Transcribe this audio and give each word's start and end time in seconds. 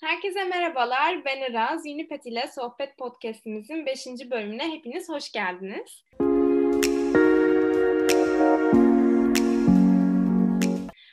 Herkese 0.00 0.44
merhabalar. 0.44 1.24
Ben 1.24 1.50
Iraz. 1.50 1.86
Unipet 1.86 2.26
ile 2.26 2.46
Sohbet 2.46 2.98
Podcast'imizin 2.98 3.86
5. 3.86 4.06
bölümüne 4.06 4.70
hepiniz 4.70 5.08
hoş 5.08 5.32
geldiniz. 5.32 6.04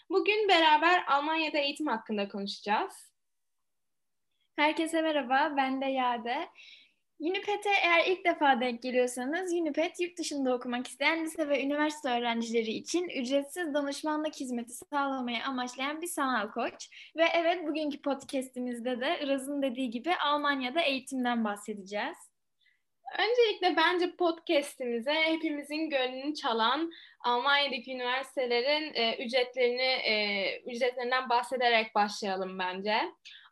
Bugün 0.10 0.50
beraber 0.50 1.04
Almanya'da 1.08 1.58
eğitim 1.58 1.88
hakkında 1.88 2.28
konuşacağız. 2.28 3.13
Herkese 4.56 5.02
merhaba. 5.02 5.54
Ben 5.58 5.81
de 5.81 5.86
Yade. 5.86 6.49
Unipet'e 7.20 7.70
eğer 7.84 8.06
ilk 8.06 8.26
defa 8.26 8.62
denk 8.62 8.84
geliyorsanız 8.84 9.54
Unipet 9.54 10.00
yurt 10.00 10.18
dışında 10.18 10.56
okumak 10.56 10.88
isteyen 10.88 11.26
lise 11.26 11.49
ve 11.49 11.63
üniversite 11.63 12.10
öğrencileri 12.10 12.72
için 12.72 13.10
ücretsiz 13.10 13.74
danışmanlık 13.74 14.36
hizmeti 14.36 14.74
sağlamayı 14.74 15.44
amaçlayan 15.44 16.02
bir 16.02 16.08
sanal 16.08 16.52
koç. 16.52 16.90
Ve 17.17 17.23
evet 17.34 17.67
bugünkü 17.67 18.02
podcastimizde 18.02 19.02
de 19.02 19.20
Iraz'ın 19.23 19.62
dediği 19.62 19.89
gibi 19.89 20.16
Almanya'da 20.16 20.81
eğitimden 20.81 21.44
bahsedeceğiz. 21.44 22.34
Öncelikle 23.20 23.77
bence 23.77 24.16
podcast'imize 24.16 25.14
hepimizin 25.14 25.90
gönlünü 25.90 26.36
çalan 26.36 26.91
Almanya'daki 27.20 27.94
üniversitelerin 27.94 28.94
e, 28.94 29.26
ücretlerini 29.26 29.81
e, 29.81 30.62
ücretlerinden 30.66 31.30
bahsederek 31.30 31.95
başlayalım 31.95 32.59
bence. 32.59 33.02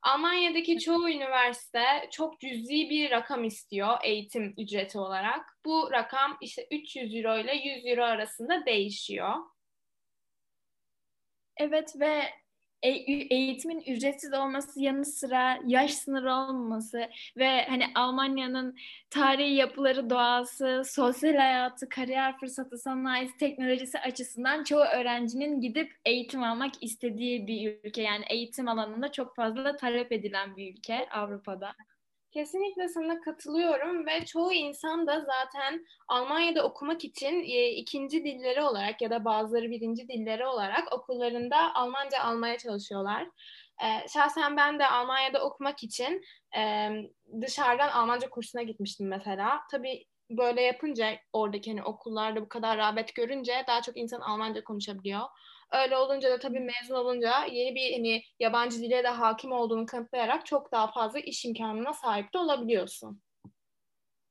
Almanya'daki 0.02 0.80
çoğu 0.80 1.10
üniversite 1.10 1.84
çok 2.12 2.40
cüzi 2.40 2.90
bir 2.90 3.12
rakam 3.12 3.44
istiyor 3.44 3.98
eğitim 4.04 4.54
ücreti 4.58 5.00
olarak. 5.00 5.58
Bu 5.66 5.92
rakam 5.92 6.38
işte 6.42 6.68
300 6.72 7.16
euro 7.16 7.38
ile 7.38 7.56
100 7.56 7.86
euro 7.86 8.04
arasında 8.04 8.66
değişiyor. 8.66 9.34
Evet 11.58 11.94
ve 12.00 12.24
e, 12.84 12.90
eğitimin 13.36 13.84
ücretsiz 13.88 14.34
olması 14.34 14.82
yanı 14.82 15.05
sıra 15.05 15.60
yaş 15.66 15.94
sınırı 15.94 16.34
olmaması 16.34 17.09
ve 17.38 17.66
hani 17.66 17.86
Almanya'nın 17.95 18.78
tarihi 19.09 19.53
yapıları, 19.53 20.09
doğası, 20.09 20.84
sosyal 20.86 21.36
hayatı, 21.36 21.89
kariyer 21.89 22.38
fırsatı, 22.39 22.78
sanayisi, 22.78 23.38
teknolojisi 23.38 24.00
açısından 24.00 24.64
çoğu 24.64 24.84
öğrencinin 24.84 25.61
gidip 25.61 25.94
eğitim 26.06 26.44
almak 26.44 26.84
istediği 26.84 27.48
bir 27.48 27.78
ülke. 27.84 28.02
Yani 28.02 28.26
eğitim 28.30 28.67
alanında 28.67 29.11
çok 29.11 29.36
fazla 29.36 29.76
talep 29.76 30.11
edilen 30.11 30.58
bir 30.58 30.73
ülke 30.73 31.09
Avrupa'da. 31.09 31.76
Kesinlikle 32.34 32.88
sana 32.88 33.22
katılıyorum 33.22 34.06
ve 34.06 34.26
çoğu 34.26 34.53
insan 34.53 35.08
da 35.08 35.20
zaten 35.20 35.86
Almanya'da 36.08 36.64
okumak 36.64 37.03
için 37.03 37.44
e, 37.44 37.70
ikinci 37.70 38.23
dilleri 38.23 38.62
olarak 38.62 39.02
ya 39.02 39.09
da 39.09 39.26
bazıları 39.26 39.70
birinci 39.70 40.08
dilleri 40.08 40.45
olarak 40.45 40.94
okullarında 40.94 41.76
Almanca 41.76 42.20
almaya 42.20 42.58
çalışıyorlar. 42.58 43.28
E, 43.84 44.08
şahsen 44.08 44.58
ben 44.58 44.80
de 44.80 44.88
Almanya'da 44.88 45.45
okumak 45.45 45.84
için 45.84 46.22
e, 46.58 46.89
dışarıdan 47.42 47.89
Almanca 47.89 48.30
kursuna 48.30 48.61
gitmiştim 48.61 49.08
mesela. 49.08 49.59
Tabii 49.72 50.06
böyle 50.30 50.61
yapınca 50.61 51.11
oradaki 51.34 51.72
hani 51.72 51.84
okullarda 51.84 52.42
bu 52.42 52.50
kadar 52.50 52.78
rağbet 52.78 53.16
görünce 53.16 53.64
daha 53.67 53.81
çok 53.81 53.98
insan 53.98 54.22
Almanca 54.22 54.64
konuşabiliyor. 54.64 55.22
Öyle 55.74 55.98
olunca 55.98 56.32
da 56.32 56.40
tabii 56.40 56.60
mezun 56.60 56.96
olunca 56.96 57.46
yeni 57.46 57.76
bir 57.76 57.94
hani 57.94 58.24
yabancı 58.40 58.78
dile 58.78 59.04
de 59.04 59.08
hakim 59.08 59.52
olduğunu 59.52 59.86
kanıtlayarak 59.86 60.46
çok 60.46 60.72
daha 60.72 60.92
fazla 60.92 61.20
iş 61.20 61.46
imkanına 61.46 61.94
sahip 61.94 62.34
de 62.34 62.38
olabiliyorsun. 62.38 63.22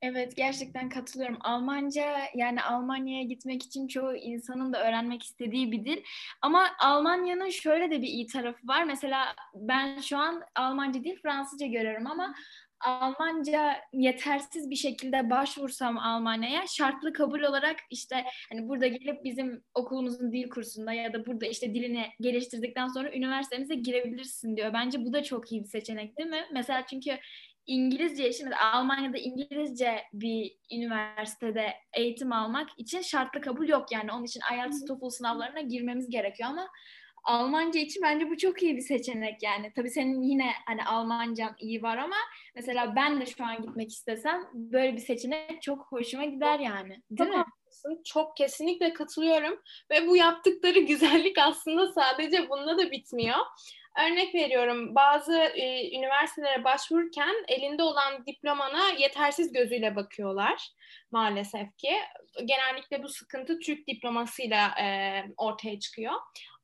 Evet 0.03 0.37
gerçekten 0.37 0.89
katılıyorum. 0.89 1.39
Almanca 1.41 2.19
yani 2.35 2.63
Almanya'ya 2.63 3.23
gitmek 3.23 3.63
için 3.63 3.89
çoğu 3.89 4.17
insanın 4.17 4.73
da 4.73 4.89
öğrenmek 4.89 5.23
istediği 5.23 5.73
bir 5.73 5.85
dil. 5.85 6.03
Ama 6.43 6.71
Almanya'nın 6.81 7.51
şöyle 7.51 7.91
de 7.91 8.03
bir 8.03 8.07
iyi 8.07 8.27
tarafı 8.27 8.69
var. 8.69 8.85
Mesela 8.85 9.35
ben 9.55 10.01
şu 10.01 10.19
an 10.19 10.43
Almanca 10.57 11.05
değil 11.05 11.21
Fransızca 11.23 11.67
görüyorum 11.67 12.07
ama 12.07 12.35
Almanca 12.85 13.75
yetersiz 13.93 14.71
bir 14.71 14.77
şekilde 14.77 15.31
başvursam 15.31 15.99
Almanya'ya 15.99 16.67
şartlı 16.67 17.13
kabul 17.13 17.41
olarak 17.41 17.77
işte 17.91 18.25
hani 18.51 18.69
burada 18.69 18.87
gelip 18.87 19.25
bizim 19.25 19.65
okulumuzun 19.75 20.33
dil 20.33 20.49
kursunda 20.49 20.93
ya 20.93 21.13
da 21.13 21.27
burada 21.27 21.47
işte 21.47 21.75
dilini 21.75 22.07
geliştirdikten 22.21 22.89
sonra 22.89 23.13
üniversitemize 23.13 23.75
girebilirsin 23.75 24.57
diyor. 24.57 24.73
Bence 24.73 25.05
bu 25.05 25.13
da 25.13 25.23
çok 25.23 25.53
iyi 25.53 25.63
bir 25.63 25.69
seçenek 25.69 26.19
değil 26.19 26.29
mi? 26.29 26.47
Mesela 26.53 26.87
çünkü 26.91 27.19
İngilizce, 27.67 28.33
şimdi 28.33 28.57
Almanya'da 28.57 29.19
İngilizce 29.19 30.03
bir 30.13 30.57
üniversitede 30.73 31.75
eğitim 31.97 32.33
almak 32.33 32.69
için 32.77 33.01
şartlı 33.01 33.41
kabul 33.41 33.69
yok. 33.69 33.93
Yani 33.93 34.13
onun 34.13 34.25
için 34.25 34.41
IELTS, 34.55 34.85
TOEFL 34.85 35.09
sınavlarına 35.09 35.61
girmemiz 35.61 36.11
gerekiyor 36.11 36.49
ama 36.49 36.69
Almanca 37.25 37.81
için 37.81 38.03
bence 38.03 38.31
bu 38.31 38.37
çok 38.37 38.63
iyi 38.63 38.77
bir 38.77 38.81
seçenek 38.81 39.43
yani. 39.43 39.73
Tabii 39.77 39.91
senin 39.91 40.23
yine 40.23 40.53
hani 40.67 40.85
Almancan 40.85 41.55
iyi 41.59 41.83
var 41.83 41.97
ama 41.97 42.17
mesela 42.55 42.97
ben 42.97 43.21
de 43.21 43.27
şu 43.27 43.45
an 43.45 43.63
gitmek 43.63 43.93
istesem 43.93 44.43
böyle 44.55 44.93
bir 44.93 45.01
seçenek 45.01 45.63
çok 45.63 45.87
hoşuma 45.93 46.25
gider 46.25 46.59
yani. 46.59 47.03
Değil 47.11 47.31
çok 47.31 47.39
mi? 47.39 47.45
Çok 48.05 48.37
kesinlikle 48.37 48.93
katılıyorum 48.93 49.61
ve 49.91 50.09
bu 50.09 50.17
yaptıkları 50.17 50.79
güzellik 50.81 51.39
aslında 51.39 51.93
sadece 51.93 52.51
bununla 52.51 52.79
da 52.79 52.91
bitmiyor. 52.91 53.39
Örnek 54.01 54.35
veriyorum 54.35 54.95
bazı 54.95 55.35
e, 55.35 55.97
üniversitelere 55.97 56.65
başvururken 56.65 57.35
elinde 57.49 57.83
olan 57.83 58.27
diplomana 58.27 58.91
yetersiz 58.99 59.53
gözüyle 59.53 59.97
bakıyorlar 59.97 60.69
maalesef 61.11 61.77
ki. 61.79 61.93
Genellikle 62.45 63.03
bu 63.03 63.09
sıkıntı 63.09 63.59
Türk 63.59 63.87
diplomasıyla 63.87 64.75
e, 64.81 64.87
ortaya 65.37 65.81
çıkıyor. 65.81 66.13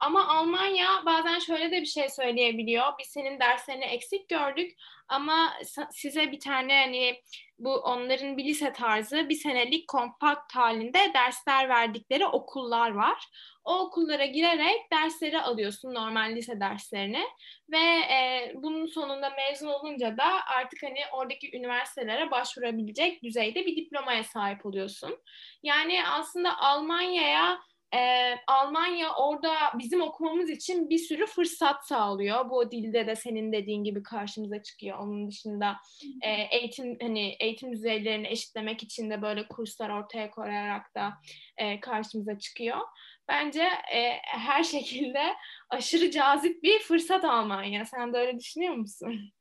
Ama 0.00 0.28
Almanya 0.28 1.02
bazen 1.06 1.38
şöyle 1.38 1.70
de 1.70 1.80
bir 1.80 1.86
şey 1.86 2.08
söyleyebiliyor. 2.08 2.84
Biz 2.98 3.06
senin 3.06 3.40
derslerini 3.40 3.84
eksik 3.84 4.28
gördük 4.28 4.78
ama 5.08 5.52
size 5.90 6.32
bir 6.32 6.40
tane 6.40 6.80
hani 6.80 7.22
bu 7.58 7.74
onların 7.74 8.36
bir 8.36 8.44
lise 8.44 8.72
tarzı 8.72 9.28
bir 9.28 9.34
senelik 9.34 9.88
kompakt 9.88 10.54
halinde 10.54 10.98
dersler 11.14 11.68
verdikleri 11.68 12.26
okullar 12.26 12.90
var. 12.90 13.24
O 13.64 13.78
okullara 13.78 14.26
girerek 14.26 14.92
dersleri 14.92 15.40
alıyorsun 15.40 15.94
normal 15.94 16.36
lise 16.36 16.60
derslerini 16.60 17.24
ve 17.70 17.78
e, 18.12 18.52
bunun 18.54 18.86
sonunda 18.86 19.30
mezun 19.30 19.68
olunca 19.68 20.16
da 20.16 20.46
artık 20.46 20.82
hani 20.82 21.00
oradaki 21.12 21.56
üniversitelere 21.56 22.30
başvurabilecek 22.30 23.22
düzeyde 23.22 23.66
bir 23.66 23.76
diplomaya 23.76 24.24
sahip 24.24 24.66
oluyorsun. 24.66 25.18
Yani 25.62 26.06
aslında 26.06 26.58
Almanya'ya 26.58 27.60
e, 27.94 28.34
Almanya 28.46 29.14
orada 29.14 29.54
bizim 29.78 30.02
okumamız 30.02 30.50
için 30.50 30.90
bir 30.90 30.98
sürü 30.98 31.26
fırsat 31.26 31.86
sağlıyor. 31.86 32.50
Bu 32.50 32.70
dilde 32.70 33.06
de 33.06 33.16
senin 33.16 33.52
dediğin 33.52 33.84
gibi 33.84 34.02
karşımıza 34.02 34.62
çıkıyor. 34.62 34.98
Onun 34.98 35.28
dışında 35.28 35.76
e, 36.22 36.30
eğitim 36.58 36.98
hani 37.02 37.36
eğitim 37.40 37.72
düzeylerini 37.72 38.28
eşitlemek 38.28 38.82
için 38.82 39.10
de 39.10 39.22
böyle 39.22 39.48
kurslar 39.48 39.90
ortaya 39.90 40.30
koyarak 40.30 40.94
da 40.94 41.12
e, 41.56 41.80
karşımıza 41.80 42.38
çıkıyor. 42.38 42.78
Bence 43.28 43.62
e, 43.94 44.12
her 44.24 44.62
şekilde 44.74 45.22
aşırı 45.70 46.10
cazip 46.10 46.62
bir 46.62 46.78
fırsat 46.78 47.24
Almanya. 47.24 47.84
Sen 47.84 48.12
de 48.12 48.18
öyle 48.18 48.38
düşünüyor 48.38 48.74
musun? 48.74 49.32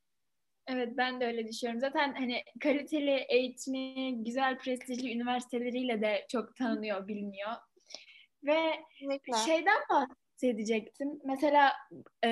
Evet 0.68 0.90
ben 0.98 1.22
de 1.22 1.26
öyle 1.26 1.48
düşünüyorum. 1.48 1.82
Zaten 1.82 2.14
hani 2.14 2.44
kaliteli 2.64 3.26
eğitimi, 3.30 4.24
güzel 4.24 4.58
prestijli 4.58 5.14
üniversiteleriyle 5.14 6.02
de 6.02 6.26
çok 6.32 6.56
tanınıyor, 6.56 7.08
biliniyor. 7.08 7.52
Ve 8.44 8.84
Kesinlikle. 9.00 9.38
şeyden 9.38 9.82
bahsedecektim. 9.90 11.20
Mesela 11.26 11.74
e, 12.24 12.30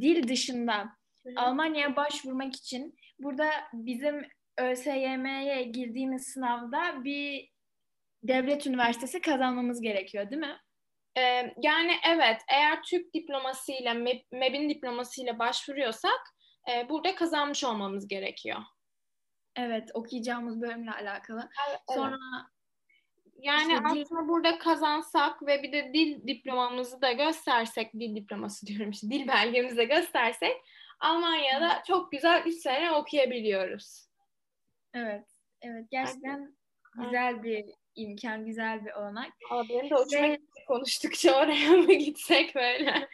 dil 0.00 0.28
dışında 0.28 0.78
Hı-hı. 1.26 1.34
Almanya'ya 1.36 1.96
başvurmak 1.96 2.56
için 2.56 2.94
burada 3.18 3.50
bizim 3.72 4.22
ÖSYM'ye 4.58 5.62
girdiğimiz 5.62 6.26
sınavda 6.26 7.04
bir 7.04 7.50
devlet 8.22 8.66
üniversitesi 8.66 9.20
kazanmamız 9.20 9.80
gerekiyor 9.80 10.30
değil 10.30 10.40
mi? 10.40 10.58
Ee, 11.18 11.54
yani 11.62 11.92
evet 12.08 12.42
eğer 12.48 12.82
Türk 12.82 13.14
diplomasıyla 13.14 13.94
MEB'in 14.32 14.68
diplomasıyla 14.68 15.38
başvuruyorsak 15.38 16.20
e, 16.70 16.88
burada 16.88 17.14
kazanmış 17.14 17.64
olmamız 17.64 18.08
gerekiyor. 18.08 18.58
Evet 19.56 19.90
okuyacağımız 19.94 20.60
bölümle 20.60 20.90
alakalı. 20.90 21.48
Evet, 21.68 21.80
Sonra 21.94 22.16
yani 23.42 23.72
işte 23.72 23.84
aslında 23.84 24.22
dil... 24.22 24.28
burada 24.28 24.58
kazansak 24.58 25.46
ve 25.46 25.62
bir 25.62 25.72
de 25.72 25.90
dil 25.94 26.26
diplomamızı 26.26 27.02
da 27.02 27.12
göstersek, 27.12 27.94
dil 27.94 28.16
diploması 28.16 28.66
diyorum 28.66 28.90
işte, 28.90 29.10
dil 29.10 29.28
belgemizi 29.28 29.76
de 29.76 29.84
göstersek 29.84 30.56
Almanya'da 31.00 31.82
çok 31.86 32.12
güzel 32.12 32.42
3 32.46 32.54
sene 32.54 32.92
okuyabiliyoruz. 32.92 34.08
Evet, 34.94 35.26
evet 35.62 35.86
gerçekten 35.90 36.38
evet. 36.38 37.06
güzel 37.06 37.42
bir 37.42 37.64
imkan, 37.94 38.46
güzel 38.46 38.84
bir 38.84 38.92
olanak. 38.92 39.32
Aa, 39.50 39.62
benim 39.68 39.90
de 39.90 39.94
hoşuma 39.94 40.22
ve... 40.22 40.38
konuştukça 40.68 41.34
oraya 41.42 41.70
mı 41.70 41.92
gitsek 41.92 42.54
böyle. 42.54 43.08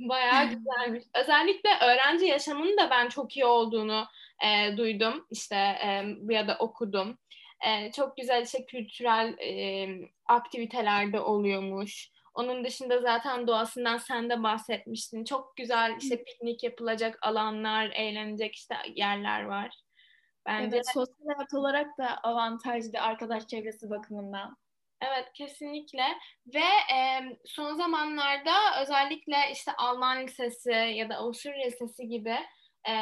Bayağı 0.00 0.48
güzelmiş. 0.48 1.04
Özellikle 1.14 1.70
öğrenci 1.82 2.24
yaşamının 2.24 2.76
da 2.78 2.90
ben 2.90 3.08
çok 3.08 3.36
iyi 3.36 3.44
olduğunu 3.44 4.06
e, 4.44 4.76
duydum. 4.76 5.26
İşte 5.30 5.56
e, 5.56 6.04
ya 6.28 6.48
da 6.48 6.56
okudum. 6.58 7.18
E, 7.66 7.92
çok 7.92 8.16
güzel 8.16 8.42
işte 8.42 8.66
kültürel 8.66 9.38
e, 9.38 9.88
aktivitelerde 10.26 11.20
oluyormuş. 11.20 12.10
Onun 12.34 12.64
dışında 12.64 13.00
zaten 13.00 13.46
doğasından 13.46 13.96
sen 13.96 14.30
de 14.30 14.42
bahsetmiştin. 14.42 15.24
Çok 15.24 15.56
güzel 15.56 15.96
işte 16.00 16.24
piknik 16.24 16.64
yapılacak 16.64 17.18
alanlar, 17.22 17.90
eğlenecek 17.94 18.54
işte 18.54 18.74
yerler 18.94 19.44
var. 19.44 19.80
Bence 20.46 20.76
evet, 20.76 20.92
sosyal 20.94 21.26
hayat 21.26 21.54
olarak 21.54 21.98
da 21.98 22.18
avantajlı 22.22 23.00
arkadaş 23.00 23.46
çevresi 23.46 23.90
bakımından. 23.90 24.56
Evet 25.00 25.32
kesinlikle 25.34 26.04
ve 26.54 26.94
e, 26.94 27.20
son 27.44 27.74
zamanlarda 27.74 28.82
özellikle 28.82 29.36
işte 29.52 29.72
Alman 29.72 30.22
lisesi 30.22 30.70
ya 30.70 31.08
da 31.08 31.16
Avusturya 31.16 31.66
lisesi 31.66 32.08
gibi 32.08 32.36
e, 32.88 32.94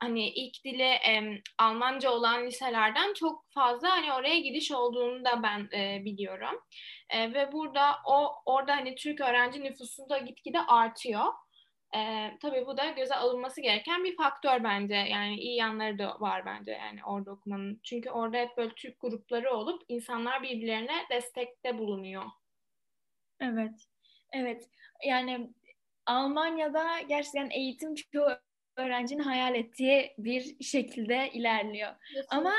hani 0.00 0.28
ilk 0.28 0.64
dili 0.64 0.82
e, 0.82 1.42
Almanca 1.58 2.10
olan 2.10 2.46
liselerden 2.46 3.14
çok 3.14 3.44
fazla 3.50 3.90
hani 3.90 4.12
oraya 4.12 4.38
gidiş 4.38 4.72
olduğunu 4.72 5.24
da 5.24 5.42
ben 5.42 5.78
e, 5.78 6.04
biliyorum. 6.04 6.60
E, 7.10 7.34
ve 7.34 7.52
burada 7.52 7.96
o 8.06 8.32
orada 8.46 8.76
hani 8.76 8.94
Türk 8.94 9.20
öğrenci 9.20 9.64
nüfusu 9.64 10.08
da 10.08 10.18
gitgide 10.18 10.60
artıyor. 10.60 11.24
E, 11.96 12.30
tabii 12.42 12.66
bu 12.66 12.76
da 12.76 12.86
göze 12.90 13.14
alınması 13.14 13.60
gereken 13.60 14.04
bir 14.04 14.16
faktör 14.16 14.64
bence. 14.64 14.94
Yani 14.94 15.36
iyi 15.36 15.56
yanları 15.56 15.98
da 15.98 16.20
var 16.20 16.46
bence 16.46 16.72
yani 16.72 17.04
orada 17.04 17.30
okumanın. 17.30 17.80
Çünkü 17.82 18.10
orada 18.10 18.36
hep 18.36 18.56
böyle 18.56 18.74
Türk 18.74 19.00
grupları 19.00 19.54
olup 19.54 19.82
insanlar 19.88 20.42
birbirlerine 20.42 21.06
destekte 21.10 21.78
bulunuyor. 21.78 22.24
Evet. 23.40 23.86
Evet. 24.32 24.68
Yani 25.04 25.50
Almanya'da 26.06 27.00
gerçekten 27.00 27.50
eğitim 27.50 27.94
çoğu 27.94 28.30
öğrencinin 28.76 29.22
hayal 29.22 29.54
ettiği 29.54 30.14
bir 30.18 30.64
şekilde 30.64 31.30
ilerliyor. 31.32 31.90
Evet. 32.14 32.26
Ama 32.28 32.52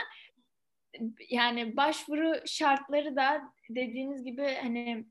yani 1.30 1.77
başvuru 1.77 2.33
şartları 2.45 3.15
da 3.15 3.42
dediğiniz 3.69 4.24
gibi 4.24 4.57
hani 4.62 5.06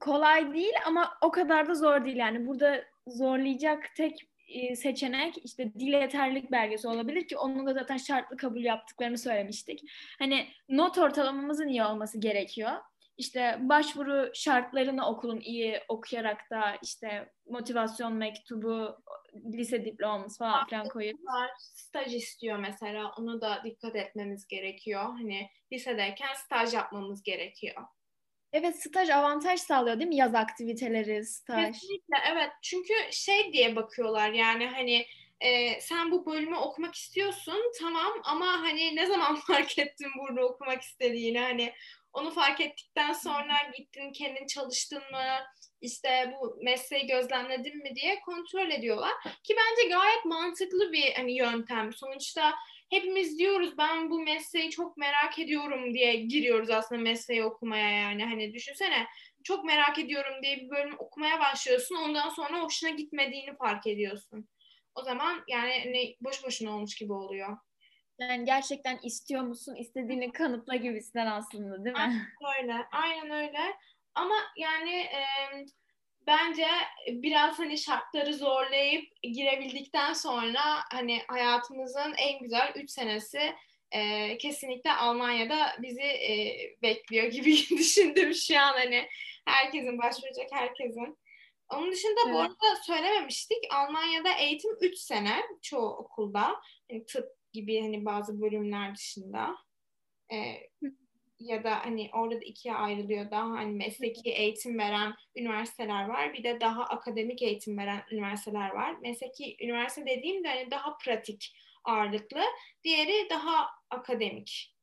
kolay 0.00 0.54
değil 0.54 0.74
ama 0.86 1.12
o 1.22 1.30
kadar 1.30 1.68
da 1.68 1.74
zor 1.74 2.04
değil 2.04 2.16
yani 2.16 2.46
burada 2.46 2.84
zorlayacak 3.06 3.94
tek 3.96 4.28
e, 4.48 4.76
seçenek 4.76 5.34
işte 5.44 5.74
dil 5.74 5.92
yeterlilik 5.92 6.50
belgesi 6.50 6.88
olabilir 6.88 7.28
ki 7.28 7.36
onun 7.36 7.66
da 7.66 7.74
zaten 7.74 7.96
şartlı 7.96 8.36
kabul 8.36 8.64
yaptıklarını 8.64 9.18
söylemiştik. 9.18 9.80
Hani 10.18 10.46
not 10.68 10.98
ortalamamızın 10.98 11.68
iyi 11.68 11.84
olması 11.84 12.20
gerekiyor. 12.20 12.72
İşte 13.18 13.56
başvuru 13.60 14.30
şartlarını 14.34 15.08
okulun 15.08 15.40
iyi 15.40 15.80
okuyarak 15.88 16.50
da 16.50 16.78
işte 16.82 17.32
motivasyon 17.46 18.12
mektubu, 18.12 18.96
lise 19.52 19.84
diploması 19.84 20.38
falan 20.38 20.66
filan 20.66 20.88
koyuyoruz. 20.88 21.20
Staj 21.58 22.14
istiyor 22.14 22.58
mesela. 22.58 23.12
Onu 23.18 23.40
da 23.40 23.62
dikkat 23.64 23.96
etmemiz 23.96 24.46
gerekiyor. 24.46 25.02
Hani 25.02 25.50
lisedeyken 25.72 26.34
staj 26.34 26.74
yapmamız 26.74 27.22
gerekiyor. 27.22 27.82
Evet 28.52 28.82
staj 28.82 29.10
avantaj 29.10 29.60
sağlıyor 29.60 29.98
değil 29.98 30.08
mi? 30.08 30.16
Yaz 30.16 30.34
aktiviteleri, 30.34 31.24
staj. 31.24 31.66
Kesinlikle 31.66 32.16
evet. 32.32 32.50
Çünkü 32.62 32.94
şey 33.10 33.52
diye 33.52 33.76
bakıyorlar 33.76 34.30
yani 34.30 34.66
hani 34.66 35.06
e, 35.40 35.80
sen 35.80 36.10
bu 36.10 36.26
bölümü 36.26 36.56
okumak 36.56 36.94
istiyorsun 36.94 37.72
tamam 37.80 38.12
ama 38.24 38.46
hani 38.46 38.96
ne 38.96 39.06
zaman 39.06 39.36
fark 39.46 39.78
ettin 39.78 40.10
burada 40.18 40.46
okumak 40.46 40.82
istediğini 40.82 41.38
hani 41.38 41.72
onu 42.12 42.30
fark 42.30 42.60
ettikten 42.60 43.12
sonra 43.12 43.54
gittin 43.76 44.12
kendin 44.12 44.46
çalıştın 44.46 45.02
mı 45.12 45.24
işte 45.80 46.34
bu 46.34 46.58
mesleği 46.62 47.06
gözlemledin 47.06 47.82
mi 47.82 47.94
diye 47.94 48.20
kontrol 48.20 48.70
ediyorlar 48.70 49.12
ki 49.22 49.56
bence 49.56 49.88
gayet 49.88 50.24
mantıklı 50.24 50.92
bir 50.92 51.12
hani 51.12 51.36
yöntem 51.36 51.92
sonuçta 51.92 52.54
hepimiz 52.90 53.38
diyoruz 53.38 53.78
ben 53.78 54.10
bu 54.10 54.22
mesleği 54.22 54.70
çok 54.70 54.96
merak 54.96 55.38
ediyorum 55.38 55.94
diye 55.94 56.16
giriyoruz 56.16 56.70
aslında 56.70 57.00
mesleği 57.00 57.44
okumaya 57.44 57.90
yani. 57.90 58.24
Hani 58.24 58.52
düşünsene 58.52 59.06
çok 59.44 59.64
merak 59.64 59.98
ediyorum 59.98 60.42
diye 60.42 60.56
bir 60.56 60.70
bölüm 60.70 60.94
okumaya 60.98 61.40
başlıyorsun. 61.40 61.96
Ondan 61.96 62.28
sonra 62.28 62.62
hoşuna 62.62 62.90
gitmediğini 62.90 63.56
fark 63.56 63.86
ediyorsun. 63.86 64.48
O 64.94 65.02
zaman 65.02 65.44
yani 65.48 65.92
ne 65.92 66.14
boş 66.20 66.44
boşuna 66.44 66.76
olmuş 66.76 66.94
gibi 66.96 67.12
oluyor. 67.12 67.56
Yani 68.18 68.44
gerçekten 68.44 68.98
istiyor 69.02 69.42
musun? 69.42 69.74
İstediğini 69.74 70.32
kanıtla 70.32 70.76
gibisinden 70.76 71.26
aslında 71.26 71.84
değil 71.84 71.96
mi? 71.96 72.26
Aynen 72.44 72.68
öyle. 72.68 72.86
Aynen 72.92 73.30
öyle. 73.30 73.76
Ama 74.14 74.34
yani 74.56 74.90
e, 74.90 75.22
bence 76.26 76.66
biraz 77.08 77.58
hani 77.58 77.78
şartları 77.78 78.34
zorlayıp 78.34 79.04
girebildikten 79.22 80.12
sonra 80.12 80.60
hani 80.92 81.22
hayatımızın 81.28 82.14
en 82.18 82.38
güzel 82.38 82.72
üç 82.76 82.90
senesi 82.90 83.54
e, 83.92 84.38
kesinlikle 84.38 84.92
Almanya'da 84.92 85.76
bizi 85.82 86.02
e, 86.02 86.56
bekliyor 86.82 87.26
gibi 87.26 87.52
düşündüm 87.78 88.34
şu 88.34 88.58
an 88.58 88.72
hani 88.72 89.08
herkesin 89.46 89.98
başvuracak 89.98 90.52
herkesin. 90.52 91.18
Onun 91.68 91.92
dışında 91.92 92.20
evet. 92.24 92.34
bu 92.34 92.38
arada 92.40 92.76
söylememiştik 92.86 93.58
Almanya'da 93.70 94.32
eğitim 94.32 94.76
3 94.80 94.98
sene 94.98 95.42
çoğu 95.62 95.88
okulda 95.88 96.60
yani 96.90 97.06
tıp 97.06 97.37
gibi 97.52 97.80
hani 97.80 98.04
bazı 98.04 98.40
bölümler 98.40 98.94
dışında. 98.94 99.56
E, 100.32 100.36
ya 101.38 101.64
da 101.64 101.84
hani 101.84 102.10
orada 102.12 102.34
da 102.34 102.44
ikiye 102.44 102.74
ayrılıyor. 102.74 103.30
Daha 103.30 103.50
hani 103.50 103.72
mesleki 103.72 104.30
eğitim 104.30 104.78
veren 104.78 105.14
üniversiteler 105.36 106.08
var. 106.08 106.32
Bir 106.32 106.44
de 106.44 106.60
daha 106.60 106.84
akademik 106.84 107.42
eğitim 107.42 107.78
veren 107.78 108.02
üniversiteler 108.12 108.70
var. 108.70 108.96
Mesleki 109.00 109.56
üniversite 109.60 110.06
dediğimde 110.06 110.48
hani 110.48 110.70
daha 110.70 110.96
pratik 110.96 111.56
ağırlıklı. 111.84 112.40
Diğeri 112.84 113.30
daha 113.30 113.66
akademik. 113.90 114.74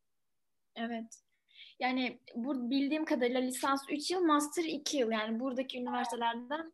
Evet. 0.76 1.22
Yani 1.80 2.20
bu 2.36 2.70
bildiğim 2.70 3.06
kadarıyla 3.06 3.42
lisans 3.42 3.82
3 3.90 4.12
yıl, 4.12 4.22
master 4.22 4.64
2 4.64 4.98
yıl. 4.98 5.12
Yani 5.12 5.40
buradaki 5.40 5.80
üniversitelerden 5.80 6.74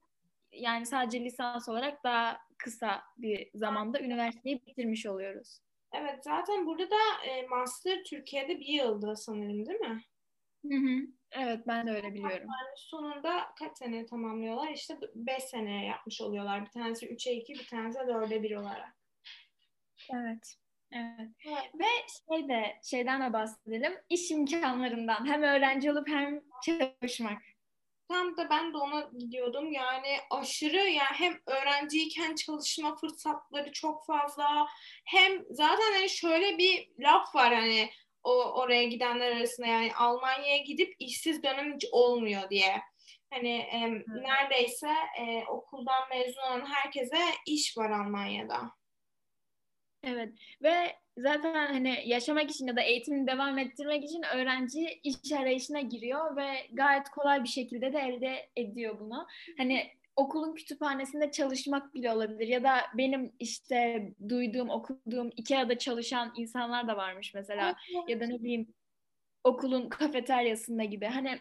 yani 0.52 0.86
sadece 0.86 1.24
lisans 1.24 1.70
olarak 1.70 2.04
daha 2.04 2.38
kısa 2.58 3.04
bir 3.18 3.50
zamanda 3.54 4.00
üniversiteyi 4.00 4.66
bitirmiş 4.66 5.06
oluyoruz. 5.06 5.60
Evet 5.94 6.24
zaten 6.24 6.66
burada 6.66 6.90
da 6.90 7.26
e, 7.28 7.48
master 7.48 8.04
Türkiye'de 8.04 8.60
bir 8.60 8.66
yılda 8.66 9.16
sanırım 9.16 9.66
değil 9.66 9.80
mi? 9.80 10.02
Hı 10.66 10.76
hı. 10.76 11.08
Evet 11.32 11.60
ben 11.68 11.88
de 11.88 11.92
öyle 11.92 12.14
biliyorum. 12.14 12.48
Yani 12.48 12.74
sonunda 12.76 13.46
kaç 13.60 13.78
sene 13.78 14.06
tamamlıyorlar? 14.06 14.72
İşte 14.72 14.98
5 15.16 15.44
seneye 15.44 15.86
yapmış 15.86 16.22
oluyorlar. 16.22 16.66
Bir 16.66 16.70
tanesi 16.70 17.06
3'e 17.06 17.34
2, 17.34 17.54
bir 17.54 17.68
tanesi 17.68 18.00
4'e 18.00 18.44
1 18.44 18.56
olarak. 18.56 18.98
Evet. 20.14 20.56
Evet. 20.92 21.30
evet. 21.48 21.72
Ve 21.80 21.86
şey 22.30 22.50
de, 22.50 22.80
şeyden 22.84 23.22
de 23.30 23.34
bahsedelim. 23.34 23.94
İş 24.10 24.32
imkanlarından. 24.32 25.28
Hem 25.28 25.44
öğrenci 25.44 25.92
olup 25.92 26.08
hem 26.08 26.42
çalışmak. 26.66 27.42
Tam 28.12 28.38
da 28.38 28.50
ben 28.50 28.74
de 28.74 28.78
ona 28.78 29.10
gidiyordum. 29.20 29.72
Yani 29.72 30.18
aşırı 30.30 30.90
yani 30.90 31.14
hem 31.14 31.40
öğrenciyken 31.46 32.36
çalışma 32.36 32.96
fırsatları 32.96 33.72
çok 33.72 34.06
fazla 34.06 34.68
hem 35.06 35.44
zaten 35.50 35.94
hani 35.94 36.10
şöyle 36.10 36.58
bir 36.58 36.90
laf 37.00 37.36
var 37.36 37.54
hani 37.54 37.90
o 38.24 38.32
oraya 38.34 38.84
gidenler 38.84 39.32
arasında 39.32 39.68
yani 39.68 39.92
Almanya'ya 39.96 40.58
gidip 40.58 40.96
işsiz 41.00 41.44
dönem 41.44 41.74
hiç 41.76 41.86
olmuyor 41.92 42.50
diye. 42.50 42.82
Hani 43.34 43.52
e, 43.52 43.92
neredeyse 44.08 44.94
e, 45.20 45.46
okuldan 45.46 46.10
mezun 46.10 46.42
olan 46.42 46.66
herkese 46.66 47.18
iş 47.46 47.78
var 47.78 47.90
Almanya'da. 47.90 48.72
Evet 50.04 50.34
ve 50.62 50.74
zaten 51.18 51.54
hani 51.74 52.04
yaşamak 52.06 52.52
için 52.52 52.68
ya 52.68 52.76
da 52.76 52.82
eğitimini 52.82 53.28
devam 53.28 53.58
ettirmek 53.58 54.04
için 54.04 54.24
öğrenci 54.36 55.00
iş 55.04 55.32
arayışına 55.32 55.82
giriyor 55.82 56.36
ve 56.36 56.48
gayet 56.74 57.10
kolay 57.10 57.44
bir 57.44 57.50
şekilde 57.50 57.94
de 57.94 58.00
elde 58.00 58.50
ediyor 58.56 59.00
bunu. 59.00 59.28
Hani 59.58 59.92
okulun 60.16 60.56
kütüphanesinde 60.56 61.32
çalışmak 61.32 61.94
bile 61.94 62.12
olabilir 62.12 62.48
ya 62.48 62.64
da 62.64 62.76
benim 62.98 63.34
işte 63.40 64.08
duyduğum, 64.30 64.70
okuduğum 64.70 65.30
Ikea'da 65.36 65.78
çalışan 65.78 66.34
insanlar 66.36 66.88
da 66.88 66.98
varmış 66.98 67.34
mesela 67.34 67.76
ya 68.08 68.20
da 68.20 68.26
ne 68.26 68.40
bileyim 68.40 68.74
okulun 69.44 69.90
kafeteryasında 69.90 70.84
gibi. 70.84 71.06
Hani 71.06 71.40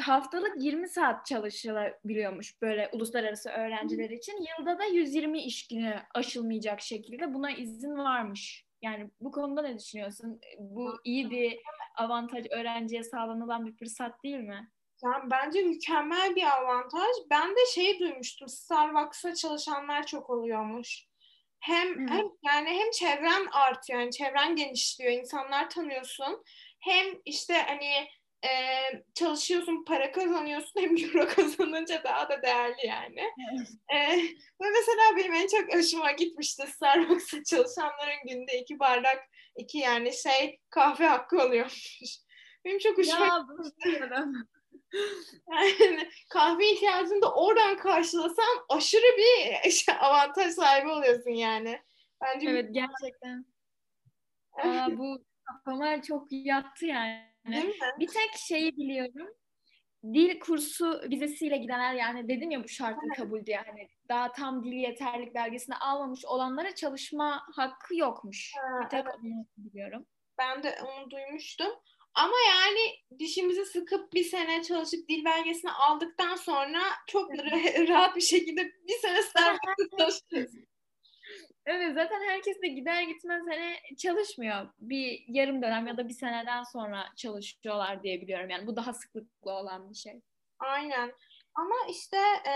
haftalık 0.00 0.62
20 0.62 0.88
saat 0.88 1.26
çalışılabiliyormuş 1.26 2.62
böyle 2.62 2.90
uluslararası 2.92 3.50
öğrenciler 3.50 4.10
için. 4.10 4.46
Yılda 4.58 4.78
da 4.78 4.84
120 4.84 5.42
iş 5.42 5.68
günü 5.68 6.02
aşılmayacak 6.14 6.80
şekilde 6.80 7.34
buna 7.34 7.50
izin 7.50 7.96
varmış. 7.96 8.64
Yani 8.82 9.10
bu 9.20 9.32
konuda 9.32 9.62
ne 9.62 9.78
düşünüyorsun? 9.78 10.40
Bu 10.58 10.92
iyi 11.04 11.30
bir 11.30 11.58
avantaj 11.96 12.46
öğrenciye 12.50 13.04
sağlanılan 13.04 13.66
bir 13.66 13.76
fırsat 13.76 14.24
değil 14.24 14.40
mi? 14.40 14.70
Yani 15.04 15.30
bence 15.30 15.62
mükemmel 15.62 16.36
bir 16.36 16.56
avantaj. 16.58 17.10
Ben 17.30 17.50
de 17.50 17.60
şeyi 17.74 18.00
duymuştum. 18.00 18.48
Starbucks'a 18.48 19.34
çalışanlar 19.34 20.06
çok 20.06 20.30
oluyormuş. 20.30 21.06
Hem 21.60 21.94
hmm. 21.94 22.08
hem 22.08 22.24
yani 22.42 22.68
hem 22.68 22.90
çevren 22.90 23.46
artıyor, 23.52 24.00
yani 24.00 24.10
çevren 24.10 24.56
genişliyor, 24.56 25.12
insanlar 25.12 25.70
tanıyorsun. 25.70 26.44
Hem 26.82 27.06
işte 27.24 27.54
hani 27.54 28.08
e, 28.44 28.50
çalışıyorsun, 29.14 29.84
para 29.84 30.12
kazanıyorsun 30.12 30.80
hem 30.80 30.96
euro 30.96 31.28
kazanınca 31.36 32.04
daha 32.04 32.28
da 32.28 32.42
değerli 32.42 32.86
yani. 32.86 33.20
e, 33.94 34.18
ve 34.62 34.70
mesela 34.70 35.16
benim 35.16 35.32
en 35.32 35.46
çok 35.46 35.74
hoşuma 35.74 36.12
gitmişti 36.12 36.66
Starbucks'ta 36.66 37.44
çalışanların 37.44 38.26
günde 38.28 38.58
iki 38.58 38.78
bardak, 38.78 39.28
iki 39.56 39.78
yani 39.78 40.12
şey 40.12 40.58
kahve 40.70 41.06
hakkı 41.06 41.42
oluyormuş. 41.42 42.00
Benim 42.64 42.78
çok 42.78 42.98
hoşuma 42.98 43.26
ya, 43.26 43.46
gitmişti. 43.50 44.10
Yani 45.50 46.10
kahve 46.30 46.72
ihtiyacını 46.72 47.22
da 47.22 47.34
oradan 47.34 47.76
karşılasan 47.76 48.64
aşırı 48.68 49.16
bir 49.18 49.94
avantaj 50.00 50.52
sahibi 50.52 50.88
oluyorsun 50.88 51.30
yani. 51.30 51.82
Bence 52.22 52.50
evet 52.50 52.68
gerçekten. 52.70 53.46
Aa, 54.52 54.98
bu 54.98 55.24
kafama 55.44 56.02
çok 56.02 56.26
yattı 56.30 56.86
yani. 56.86 57.74
Bir 57.98 58.06
tek 58.06 58.34
şeyi 58.36 58.76
biliyorum. 58.76 59.28
Dil 60.04 60.40
kursu 60.40 61.00
vizesiyle 61.10 61.56
gidenler 61.56 61.94
yani 61.94 62.28
dedim 62.28 62.50
ya 62.50 62.64
bu 62.64 62.68
şartlı 62.68 63.08
kabul 63.16 63.46
diye 63.46 63.56
hani 63.56 63.88
daha 64.08 64.32
tam 64.32 64.64
dil 64.64 64.72
yeterlik 64.72 65.34
belgesini 65.34 65.76
almamış 65.76 66.24
olanlara 66.24 66.74
çalışma 66.74 67.42
hakkı 67.52 67.96
yokmuş. 67.96 68.52
Ha, 68.56 68.84
bir 68.84 68.88
tek 68.88 69.04
evet. 69.04 69.14
onu 69.14 69.46
biliyorum. 69.56 70.06
Ben 70.38 70.62
de 70.62 70.78
onu 70.82 71.10
duymuştum. 71.10 71.72
Ama 72.14 72.34
yani 72.48 73.18
dişimizi 73.18 73.64
sıkıp 73.64 74.12
bir 74.12 74.24
sene 74.24 74.62
çalışıp 74.62 75.08
dil 75.08 75.24
belgesini 75.24 75.70
aldıktan 75.70 76.36
sonra 76.36 76.80
çok 77.06 77.30
rahat 77.88 78.16
bir 78.16 78.20
şekilde 78.20 78.64
bir 78.88 78.98
sene 78.98 79.22
serbest 79.22 79.98
çalışırız. 79.98 80.54
Evet 81.66 81.94
zaten 81.94 82.20
herkes 82.28 82.62
de 82.62 82.68
gider 82.68 83.02
gitmez 83.02 83.42
hani 83.48 83.96
çalışmıyor. 83.98 84.68
Bir 84.78 85.24
yarım 85.28 85.62
dönem 85.62 85.86
ya 85.86 85.96
da 85.96 86.08
bir 86.08 86.14
seneden 86.14 86.62
sonra 86.62 87.04
çalışıyorlar 87.16 88.02
diye 88.02 88.20
biliyorum. 88.20 88.50
Yani 88.50 88.66
bu 88.66 88.76
daha 88.76 88.92
sıklıkla 88.92 89.62
olan 89.62 89.90
bir 89.90 89.94
şey. 89.94 90.20
Aynen. 90.58 91.12
Ama 91.54 91.74
işte 91.90 92.16
e, 92.46 92.54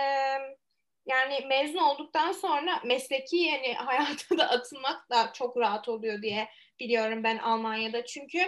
yani 1.07 1.47
mezun 1.47 1.79
olduktan 1.79 2.33
sonra 2.33 2.81
mesleki 2.85 3.37
yani 3.37 3.75
hayata 3.79 4.39
da 4.39 4.51
atılmak 4.51 5.11
da 5.11 5.33
çok 5.33 5.57
rahat 5.57 5.89
oluyor 5.89 6.23
diye 6.23 6.49
biliyorum 6.81 7.25
ben 7.25 7.39
Almanya'da. 7.39 8.05
Çünkü 8.05 8.39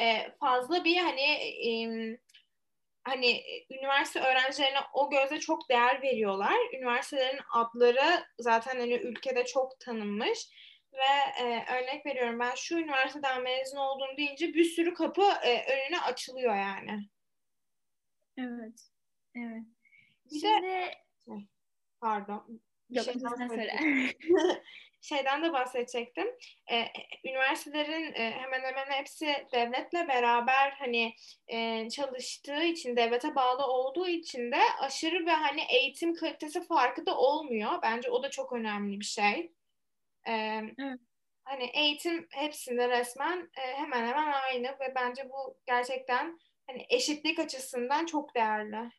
e, 0.00 0.30
fazla 0.40 0.84
bir 0.84 0.96
hani 0.96 1.20
e, 1.20 1.70
hani 3.04 3.42
üniversite 3.70 4.20
öğrencilerine 4.20 4.78
o 4.94 5.10
gözle 5.10 5.40
çok 5.40 5.68
değer 5.68 6.02
veriyorlar. 6.02 6.54
Üniversitelerin 6.76 7.40
adları 7.52 8.26
zaten 8.38 8.80
hani 8.80 8.94
ülkede 8.94 9.44
çok 9.44 9.80
tanınmış 9.80 10.48
ve 10.92 11.42
e, 11.44 11.64
örnek 11.74 12.06
veriyorum 12.06 12.40
ben 12.40 12.54
şu 12.54 12.78
üniversiteden 12.78 13.42
mezun 13.42 13.76
oldum 13.76 14.16
deyince 14.16 14.54
bir 14.54 14.64
sürü 14.64 14.94
kapı 14.94 15.22
e, 15.44 15.64
önüne 15.74 16.00
açılıyor 16.00 16.56
yani. 16.56 17.08
Evet. 18.38 18.90
Evet. 19.36 19.62
Bir 20.32 20.40
Şimdi 20.40 20.62
de, 20.62 20.94
pardon. 22.00 22.60
Yok, 22.90 23.04
şey 23.04 23.14
söyle. 23.48 23.76
şeyden 25.04 25.44
de 25.44 25.52
bahsedecektim. 25.52 26.26
E, 26.72 26.84
üniversitelerin 27.24 28.12
e, 28.14 28.30
hemen 28.30 28.60
hemen 28.60 28.86
hepsi 28.86 29.46
devletle 29.52 30.08
beraber 30.08 30.70
hani 30.70 31.14
e, 31.48 31.88
çalıştığı 31.90 32.62
için, 32.62 32.96
devlete 32.96 33.34
bağlı 33.34 33.66
olduğu 33.66 34.08
için 34.08 34.52
de 34.52 34.60
aşırı 34.80 35.26
ve 35.26 35.30
hani 35.30 35.62
eğitim 35.70 36.14
kalitesi 36.14 36.66
farkı 36.66 37.06
da 37.06 37.18
olmuyor. 37.18 37.82
Bence 37.82 38.10
o 38.10 38.22
da 38.22 38.30
çok 38.30 38.52
önemli 38.52 39.00
bir 39.00 39.04
şey. 39.04 39.52
E, 40.28 40.32
evet. 40.78 41.00
Hani 41.44 41.64
eğitim 41.64 42.26
hepsinde 42.30 42.88
resmen 42.88 43.50
e, 43.56 43.60
hemen 43.60 44.06
hemen 44.06 44.32
aynı 44.32 44.68
ve 44.68 44.94
bence 44.94 45.28
bu 45.30 45.58
gerçekten 45.66 46.38
hani 46.66 46.86
eşitlik 46.90 47.38
açısından 47.38 48.06
çok 48.06 48.34
değerli. 48.34 48.90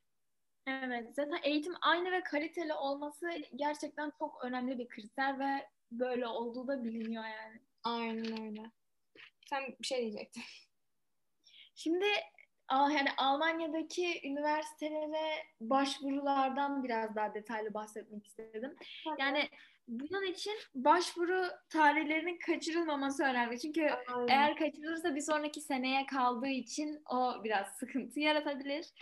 Evet, 0.68 1.16
zaten 1.16 1.40
eğitim 1.44 1.74
aynı 1.82 2.12
ve 2.12 2.24
kaliteli 2.24 2.74
olması 2.74 3.28
gerçekten 3.56 4.12
çok 4.20 4.44
önemli 4.46 4.78
bir 4.78 4.88
kriter 4.88 5.40
ve 5.40 5.68
böyle 5.92 6.28
olduğu 6.28 6.68
da 6.68 6.84
biliniyor 6.84 7.24
yani. 7.24 7.62
Aynen 7.84 8.42
öyle. 8.42 8.62
Sen 9.50 9.64
bir 9.82 9.88
şey 9.88 10.02
diyecektin. 10.02 10.44
Şimdi 11.76 12.06
yani 12.72 13.10
Almanya'daki 13.18 14.22
üniversitelere 14.28 15.44
başvurulardan 15.62 16.84
biraz 16.84 17.16
daha 17.16 17.34
detaylı 17.34 17.74
bahsetmek 17.74 18.26
istedim. 18.26 18.76
Tabii. 19.06 19.22
Yani 19.22 19.50
bunun 19.88 20.26
için 20.26 20.54
başvuru 20.76 21.48
tarihlerinin 21.70 22.40
kaçırılmaması 22.46 23.24
önemli. 23.24 23.60
Çünkü 23.60 23.90
Aynen. 23.90 24.28
eğer 24.28 24.56
kaçırılırsa 24.56 25.16
bir 25.16 25.22
sonraki 25.22 25.62
seneye 25.62 26.06
kaldığı 26.06 26.48
için 26.48 27.04
o 27.14 27.44
biraz 27.44 27.68
sıkıntı 27.68 28.20
yaratabilir. 28.20 28.94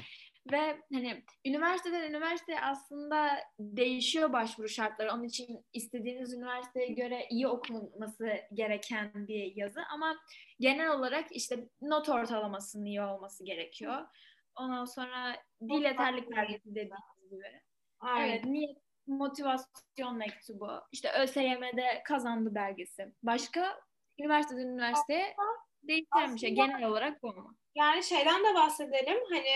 Ve 0.51 0.81
hani 0.93 1.23
üniversiteden 1.45 2.09
üniversiteye 2.09 2.62
aslında 2.62 3.39
değişiyor 3.59 4.33
başvuru 4.33 4.69
şartları. 4.69 5.13
Onun 5.13 5.23
için 5.23 5.65
istediğiniz 5.73 6.33
üniversiteye 6.33 6.88
göre 6.88 7.27
iyi 7.29 7.47
okunması 7.47 8.27
gereken 8.53 9.12
bir 9.27 9.55
yazı. 9.55 9.81
Ama 9.93 10.15
genel 10.59 10.91
olarak 10.91 11.31
işte 11.31 11.67
not 11.81 12.09
ortalamasının 12.09 12.85
iyi 12.85 13.01
olması 13.01 13.45
gerekiyor. 13.45 14.07
Ondan 14.55 14.85
sonra 14.85 15.35
dil 15.62 15.83
yeterlik 15.83 16.31
belgesi 16.35 16.69
dediğimiz 16.69 17.00
gibi. 17.31 17.62
Aynen. 18.00 18.29
Evet, 18.29 18.45
niyet, 18.45 18.77
motivasyon 19.07 20.17
mektubu, 20.17 20.69
işte 20.91 21.12
ÖSYM'de 21.12 22.01
kazandı 22.05 22.55
belgesi. 22.55 23.13
Başka 23.23 23.79
üniversiteden 24.19 24.67
üniversiteye 24.67 25.35
değişen 25.83 26.35
bir 26.35 26.39
şey. 26.39 26.55
Genel 26.55 26.83
olarak 26.83 27.23
bu 27.23 27.27
mu? 27.27 27.55
Yani 27.75 28.03
şeyden 28.03 28.43
de 28.43 28.55
bahsedelim. 28.55 29.17
Hani 29.29 29.50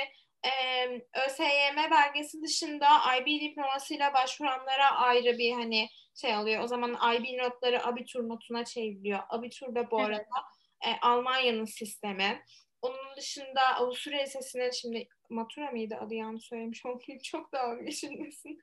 e, 0.44 0.86
ÖSYM 1.26 1.92
belgesi 1.92 2.42
dışında 2.42 2.88
IB 3.18 3.26
diplomasıyla 3.26 4.14
başvuranlara 4.14 4.92
ayrı 4.92 5.38
bir 5.38 5.54
hani 5.54 5.88
şey 6.22 6.38
oluyor. 6.38 6.64
O 6.64 6.68
zaman 6.68 7.16
IB 7.16 7.40
notları 7.40 7.86
abitur 7.86 8.30
notuna 8.30 8.66
çevriliyor. 8.66 9.20
Abitur 9.30 9.76
da 9.76 9.92
bu 9.92 10.00
arada 10.00 10.24
e, 10.86 10.90
Almanya'nın 11.02 11.66
sistemi. 11.66 12.44
Onun 12.82 13.16
dışında 13.18 13.76
Avusturya 13.76 14.22
Lisesi'nin 14.22 14.72
şimdi 14.72 15.08
matura 15.30 15.72
mıydı 15.72 15.96
adı 16.02 16.16
yanlış 16.16 16.46
söylemiş 16.46 16.86
olayım 16.86 17.22
çok 17.24 17.54
dalga 17.54 17.84
geçilmesin. 17.84 18.62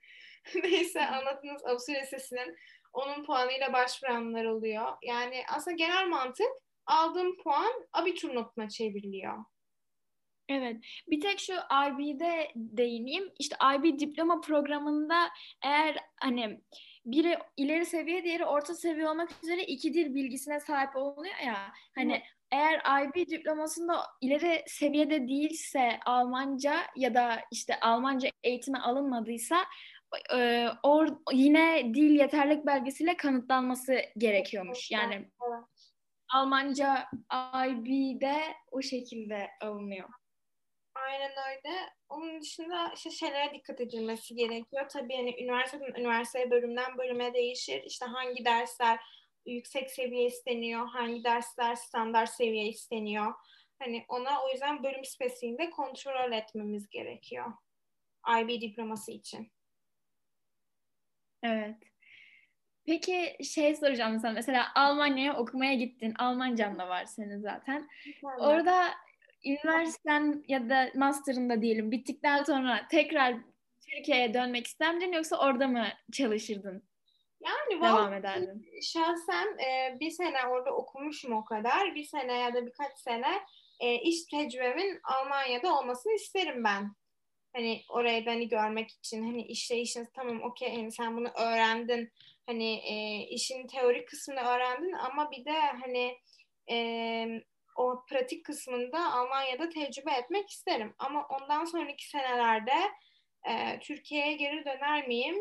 Neyse 0.63 1.07
anladınız 1.07 1.65
Avusturya 1.65 2.01
Lisesi'nin 2.01 2.57
onun 2.93 3.25
puanıyla 3.25 3.73
başvuranlar 3.73 4.45
oluyor. 4.45 4.93
Yani 5.03 5.45
aslında 5.49 5.77
genel 5.77 6.07
mantık 6.07 6.51
aldığım 6.87 7.37
puan 7.37 7.87
abitur 7.93 8.35
notuna 8.35 8.69
çevriliyor. 8.69 9.39
Evet. 10.49 10.77
Bir 11.11 11.21
tek 11.21 11.41
şu 11.41 11.53
IB'de 11.53 12.53
değineyim. 12.57 13.33
İşte 13.39 13.57
IB 13.77 13.99
diploma 13.99 14.41
programında 14.41 15.29
eğer 15.63 15.97
hani 16.21 16.61
biri 17.07 17.39
ileri 17.57 17.87
seviye 17.87 18.25
diğeri 18.25 18.45
orta 18.45 18.75
seviye 18.75 19.09
olmak 19.09 19.31
üzere 19.43 19.65
iki 19.65 19.95
dil 19.95 20.15
bilgisine 20.15 20.61
sahip 20.61 20.97
oluyor 20.97 21.35
ya. 21.47 21.73
Hani 21.95 22.15
Hı. 22.15 22.21
eğer 22.53 23.05
IB 23.05 23.31
diplomasında 23.31 24.01
ileri 24.21 24.63
seviyede 24.67 25.29
değilse 25.29 26.01
Almanca 26.07 26.77
ya 26.97 27.15
da 27.15 27.41
işte 27.53 27.81
Almanca 27.81 28.29
eğitimi 28.43 28.79
alınmadıysa 28.79 29.57
e, 30.35 30.69
or, 30.83 31.09
yine 31.33 31.95
dil 31.95 32.11
yeterlik 32.11 32.67
belgesiyle 32.67 33.17
kanıtlanması 33.17 34.01
gerekiyormuş. 34.19 34.91
Yani 34.91 35.31
Almanca 36.35 37.07
IB'de 37.69 38.37
o 38.71 38.83
şekilde 38.83 39.51
alınıyor. 39.63 40.09
Aynen 41.07 41.31
öyle. 41.31 41.91
Onun 42.09 42.41
dışında 42.41 42.93
işte 42.95 43.11
şeylere 43.11 43.55
dikkat 43.55 43.81
edilmesi 43.81 44.35
gerekiyor. 44.35 44.89
Tabii 44.89 45.15
yani 45.15 45.43
üniversiteden 45.43 46.01
üniversiteye, 46.01 46.51
bölümden 46.51 46.99
bölüme 46.99 47.35
değişir. 47.35 47.83
İşte 47.83 48.07
hangi 48.07 48.45
dersler 48.45 49.01
yüksek 49.47 49.91
seviye 49.91 50.27
isteniyor, 50.27 50.87
hangi 50.87 51.25
dersler 51.25 51.75
standart 51.75 52.31
seviye 52.31 52.69
isteniyor. 52.69 53.35
Hani 53.79 54.05
ona 54.09 54.45
o 54.45 54.51
yüzden 54.51 54.83
bölüm 54.83 55.05
spesifiğinde 55.05 55.71
kontrol 55.71 56.33
etmemiz 56.33 56.89
gerekiyor. 56.89 57.53
IB 58.41 58.61
diploması 58.61 59.13
için. 59.13 59.53
Evet. 61.43 61.77
Peki 62.87 63.37
şey 63.45 63.75
soracağım 63.75 64.21
sana. 64.21 64.33
Mesela 64.33 64.67
Almanya'ya 64.75 65.37
okumaya 65.37 65.75
gittin. 65.75 66.15
Almancan 66.19 66.79
da 66.79 66.89
var 66.89 67.05
senin 67.05 67.41
zaten. 67.41 67.89
Aynen. 68.25 68.39
Orada 68.39 68.95
üniversiten 69.45 70.45
ya 70.49 70.69
da 70.69 70.91
master'ında 70.95 71.63
diyelim 71.63 71.91
bittikten 71.91 72.43
sonra 72.43 72.89
tekrar 72.91 73.35
Türkiye'ye 73.91 74.35
dönmek 74.35 74.67
ister 74.67 74.95
miydin 74.95 75.13
yoksa 75.13 75.37
orada 75.37 75.69
mı 75.69 75.87
çalışırdın? 76.13 76.83
Yani 77.41 77.83
devam 77.83 78.15
ederdin. 78.15 78.67
Şahsen 78.83 79.59
e, 79.59 80.01
bir 80.01 80.11
sene 80.11 80.47
orada 80.51 80.71
okumuşum 80.71 81.33
o 81.33 81.45
kadar. 81.45 81.95
Bir 81.95 82.05
sene 82.05 82.33
ya 82.39 82.55
da 82.55 82.67
birkaç 82.67 82.99
sene 82.99 83.41
e, 83.81 83.95
iş 83.95 84.25
tecrübemin 84.25 85.01
Almanya'da 85.05 85.79
olmasını 85.79 86.13
isterim 86.13 86.65
ben. 86.65 86.95
Hani 87.53 87.83
orayı 87.89 88.25
hani 88.25 88.49
görmek 88.49 88.91
için 88.91 89.23
hani 89.23 89.43
işleyişiniz 89.43 90.09
tamam 90.15 90.43
okey 90.43 90.77
hani 90.77 90.93
sen 90.93 91.17
bunu 91.17 91.29
öğrendin. 91.29 92.13
Hani 92.47 92.75
e, 92.75 93.27
işin 93.29 93.67
teorik 93.67 94.09
kısmını 94.09 94.41
öğrendin 94.41 94.93
ama 94.93 95.31
bir 95.31 95.45
de 95.45 95.61
hani 95.61 96.19
e, 96.71 96.77
o 97.75 98.05
pratik 98.09 98.45
kısmında 98.45 99.13
Almanya'da 99.13 99.69
tecrübe 99.69 100.13
etmek 100.13 100.51
isterim. 100.51 100.95
Ama 100.99 101.27
ondan 101.27 101.65
sonraki 101.65 102.09
senelerde 102.09 102.75
e, 103.49 103.79
Türkiye'ye 103.81 104.33
geri 104.33 104.65
döner 104.65 105.09
miyim? 105.09 105.37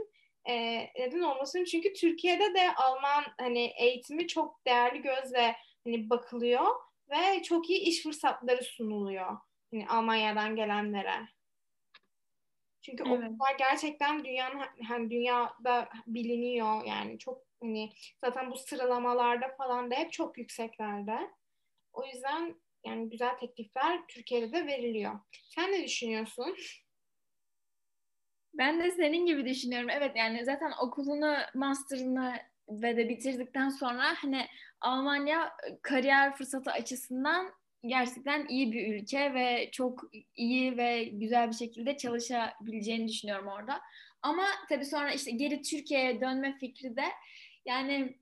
E, 0.49 0.53
neden 0.99 1.21
olmasın? 1.21 1.63
Çünkü 1.63 1.93
Türkiye'de 1.93 2.53
de 2.53 2.73
Alman 2.75 3.23
hani 3.37 3.73
eğitimi 3.77 4.27
çok 4.27 4.65
değerli 4.65 5.01
gözle 5.01 5.55
hani 5.83 6.09
bakılıyor 6.09 6.65
ve 7.09 7.43
çok 7.43 7.69
iyi 7.69 7.79
iş 7.79 8.03
fırsatları 8.03 8.63
sunuluyor 8.63 9.37
hani 9.73 9.87
Almanya'dan 9.87 10.55
gelenlere. 10.55 11.27
Çünkü 12.81 13.03
evet. 13.07 13.17
okullar 13.17 13.55
gerçekten 13.57 14.25
dünyanın 14.25 14.61
hani 14.87 15.09
dünyada 15.09 15.89
biliniyor 16.07 16.85
yani 16.85 17.19
çok 17.19 17.41
hani 17.61 17.93
zaten 18.25 18.51
bu 18.51 18.55
sıralamalarda 18.55 19.55
falan 19.57 19.91
da 19.91 19.95
hep 19.95 20.11
çok 20.11 20.37
yükseklerde. 20.37 21.31
O 21.93 22.05
yüzden 22.05 22.55
yani 22.85 23.09
güzel 23.09 23.37
teklifler 23.37 24.07
Türkiye'de 24.07 24.51
de 24.51 24.67
veriliyor. 24.67 25.19
Sen 25.55 25.71
ne 25.71 25.83
düşünüyorsun? 25.83 26.55
Ben 28.53 28.83
de 28.83 28.91
senin 28.91 29.25
gibi 29.25 29.45
düşünüyorum. 29.45 29.89
Evet 29.89 30.11
yani 30.15 30.45
zaten 30.45 30.71
okulunu, 30.81 31.35
master'ını 31.55 32.37
ve 32.69 32.97
de 32.97 33.09
bitirdikten 33.09 33.69
sonra 33.69 34.03
hani 34.15 34.47
Almanya 34.81 35.53
kariyer 35.81 36.35
fırsatı 36.35 36.71
açısından 36.71 37.53
gerçekten 37.83 38.47
iyi 38.47 38.71
bir 38.71 38.93
ülke 38.93 39.33
ve 39.33 39.69
çok 39.71 40.03
iyi 40.35 40.77
ve 40.77 41.03
güzel 41.03 41.49
bir 41.49 41.55
şekilde 41.55 41.97
çalışabileceğini 41.97 43.07
düşünüyorum 43.07 43.47
orada. 43.47 43.81
Ama 44.21 44.45
tabii 44.69 44.85
sonra 44.85 45.11
işte 45.11 45.31
geri 45.31 45.61
Türkiye'ye 45.61 46.21
dönme 46.21 46.57
fikri 46.57 46.95
de 46.95 47.05
yani 47.65 48.17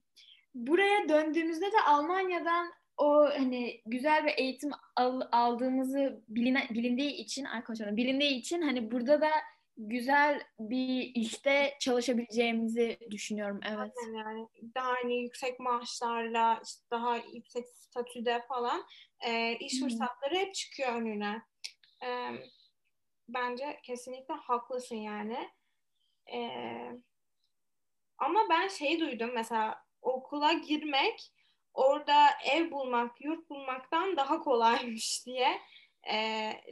buraya 0.55 1.09
döndüğümüzde 1.09 1.65
de 1.65 1.81
Almanya'dan 1.85 2.73
o 3.01 3.25
hani 3.25 3.81
güzel 3.85 4.25
bir 4.25 4.33
eğitim 4.37 4.71
al, 4.95 5.21
aldığımızı 5.31 6.23
biline, 6.27 6.67
bilindiği 6.69 7.11
için 7.11 7.47
konuşalım 7.65 7.97
bilindiği 7.97 8.39
için 8.39 8.61
hani 8.61 8.91
burada 8.91 9.21
da 9.21 9.29
güzel 9.77 10.41
bir 10.59 11.11
işte 11.15 11.77
çalışabileceğimizi 11.79 12.97
düşünüyorum. 13.11 13.59
Evet. 13.63 13.91
Yani 14.17 14.47
daha 14.75 14.93
hani 14.93 15.21
yüksek 15.21 15.59
maaşlarla 15.59 16.61
işte 16.65 16.81
daha 16.91 17.17
yüksek 17.17 17.67
statüde 17.67 18.41
falan 18.47 18.85
e, 19.19 19.55
iş 19.55 19.73
hmm. 19.73 19.89
fırsatları 19.89 20.35
hep 20.35 20.55
çıkıyor 20.55 20.93
önüne. 20.93 21.41
E, 22.03 22.09
bence 23.27 23.79
kesinlikle 23.83 24.33
haklısın 24.33 24.95
yani. 24.95 25.49
E, 26.33 26.39
ama 28.17 28.39
ben 28.49 28.67
şeyi 28.67 28.99
duydum 28.99 29.31
mesela 29.33 29.75
okula 30.01 30.53
girmek 30.53 31.31
orada 31.73 32.27
ev 32.53 32.71
bulmak, 32.71 33.21
yurt 33.21 33.49
bulmaktan 33.49 34.17
daha 34.17 34.39
kolaymış 34.39 35.23
diye 35.25 35.49
e, 36.11 36.15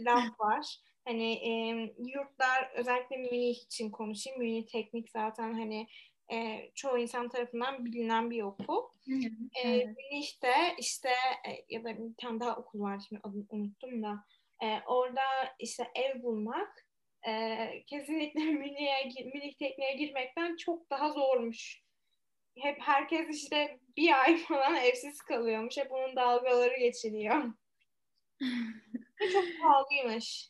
laf 0.01 0.39
var. 0.39 0.77
Hani 1.05 1.33
e, 1.33 1.51
yurtlar 1.97 2.71
özellikle 2.75 3.17
Münih 3.17 3.65
için 3.65 3.91
konuşayım. 3.91 4.39
Münih 4.39 4.67
Teknik 4.67 5.09
zaten 5.09 5.53
hani 5.53 5.87
e, 6.31 6.69
çoğu 6.75 6.97
insan 6.97 7.29
tarafından 7.29 7.85
bilinen 7.85 8.31
bir 8.31 8.43
okul. 8.43 8.83
e, 9.63 9.85
Münih'te 9.85 10.53
işte 10.79 11.09
e, 11.47 11.65
ya 11.69 11.83
da 11.83 11.97
bir 11.97 12.15
tane 12.17 12.39
daha 12.39 12.55
okul 12.55 12.79
var 12.79 13.01
şimdi 13.09 13.21
adını 13.23 13.45
unuttum 13.49 14.03
da 14.03 14.25
e, 14.63 14.79
orada 14.87 15.21
işte 15.59 15.87
ev 15.95 16.23
bulmak 16.23 16.87
e, 17.27 17.57
kesinlikle 17.87 18.39
Münih'e 18.51 19.23
Münih 19.33 19.53
Tekniğe 19.53 19.93
girmekten 19.93 20.55
çok 20.55 20.89
daha 20.89 21.09
zormuş. 21.11 21.81
Hep 22.61 22.81
herkes 22.81 23.43
işte 23.43 23.79
bir 23.97 24.21
ay 24.23 24.37
falan 24.37 24.75
evsiz 24.75 25.21
kalıyormuş. 25.21 25.77
Hep 25.77 25.91
onun 25.91 26.15
dalgaları 26.15 26.79
geçiliyor. 26.79 27.43
çok 29.33 29.45
pahalıymış. 29.61 30.49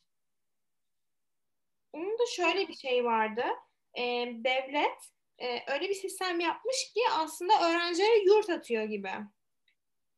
Onun 1.94 2.20
da 2.20 2.26
şöyle 2.36 2.68
bir 2.68 2.74
şey 2.74 3.06
vardı. 3.06 3.44
E, 3.98 4.04
devlet 4.34 5.12
e, 5.38 5.74
öyle 5.74 5.90
bir 5.90 5.94
sistem 5.94 6.40
yapmış 6.40 6.94
ki 6.94 7.02
aslında 7.12 7.54
öğrencilere 7.70 8.24
yurt 8.26 8.50
atıyor 8.50 8.84
gibi. 8.84 9.12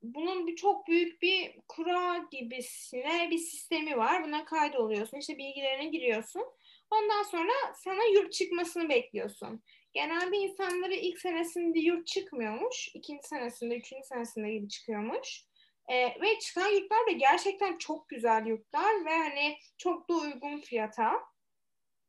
Bunun 0.01 0.47
bir 0.47 0.55
çok 0.55 0.87
büyük 0.87 1.21
bir 1.21 1.59
kura 1.67 2.27
gibisine 2.31 3.27
bir 3.31 3.37
sistemi 3.37 3.97
var. 3.97 4.23
Buna 4.23 4.45
kaydoluyorsun. 4.45 5.17
İşte 5.17 5.37
bilgilerini 5.37 5.91
giriyorsun. 5.91 6.45
Ondan 6.91 7.23
sonra 7.23 7.51
sana 7.75 8.03
yurt 8.13 8.33
çıkmasını 8.33 8.89
bekliyorsun. 8.89 9.63
Genelde 9.93 10.37
insanları 10.37 10.93
ilk 10.93 11.19
senesinde 11.19 11.79
yurt 11.79 12.07
çıkmıyormuş. 12.07 12.89
ikinci 12.95 13.27
senesinde, 13.27 13.77
üçüncü 13.77 14.07
senesinde 14.07 14.51
gibi 14.51 14.69
çıkıyormuş. 14.69 15.45
Ee, 15.89 16.21
ve 16.21 16.39
çıkan 16.39 16.67
yurtlar 16.67 17.07
da 17.07 17.11
gerçekten 17.11 17.77
çok 17.77 18.09
güzel 18.09 18.45
yurtlar 18.45 19.05
ve 19.05 19.17
hani 19.17 19.57
çok 19.77 20.09
da 20.09 20.13
uygun 20.13 20.61
fiyata. 20.61 21.11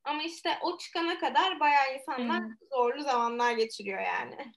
Ama 0.04 0.22
işte 0.22 0.58
o 0.62 0.78
çıkana 0.78 1.18
kadar 1.18 1.60
bayağı 1.60 1.94
insanlar 1.94 2.40
hmm. 2.40 2.54
zorlu 2.70 3.02
zamanlar 3.02 3.52
geçiriyor 3.52 4.00
yani. 4.00 4.52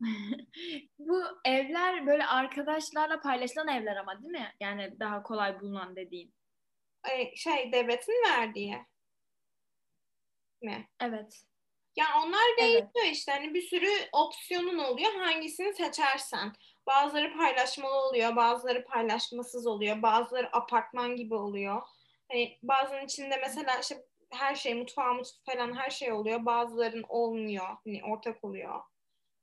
Bu 0.98 1.22
evler 1.44 2.06
böyle 2.06 2.26
arkadaşlarla 2.26 3.20
paylaşılan 3.20 3.68
evler 3.68 3.96
ama 3.96 4.22
değil 4.22 4.32
mi? 4.32 4.54
Yani 4.60 5.00
daha 5.00 5.22
kolay 5.22 5.60
bulunan 5.60 5.96
dediğin. 5.96 6.34
Şey 7.36 7.72
devletin 7.72 8.24
verdiği 8.28 8.78
mi? 10.62 10.88
Evet. 11.00 11.42
Ya 11.96 12.06
onlar 12.24 12.56
değişiyor 12.58 12.90
evet. 13.04 13.12
işte 13.12 13.32
hani 13.32 13.54
bir 13.54 13.62
sürü 13.62 13.90
opsiyonun 14.12 14.78
oluyor 14.78 15.12
hangisini 15.12 15.74
seçersen. 15.74 16.52
Bazıları 16.86 17.36
paylaşmalı 17.36 17.94
oluyor, 17.94 18.36
bazıları 18.36 18.84
paylaşmasız 18.84 19.66
oluyor, 19.66 20.02
bazıları 20.02 20.56
apartman 20.56 21.16
gibi 21.16 21.34
oluyor. 21.34 21.82
Hani 22.32 22.58
bazılarının 22.62 23.06
içinde 23.06 23.36
mesela 23.36 23.80
işte 23.80 24.04
her 24.30 24.54
şey 24.54 24.74
mutfağı 24.74 25.14
mutfağı 25.14 25.54
falan 25.54 25.76
her 25.76 25.90
şey 25.90 26.12
oluyor. 26.12 26.44
Bazıların 26.44 27.04
olmuyor. 27.08 27.66
Hani 27.84 28.04
ortak 28.04 28.44
oluyor. 28.44 28.80